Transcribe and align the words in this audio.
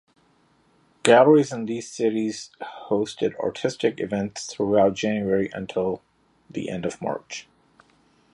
Galleries 1.03 1.53
in 1.53 1.65
these 1.65 1.91
cities 1.91 2.49
hosted 2.89 3.35
artistic 3.37 3.99
events 3.99 4.51
throughout 4.51 4.95
January 4.95 5.51
until 5.53 6.01
the 6.49 6.71
end 6.71 6.87
of 6.87 6.99
March. 7.03 7.47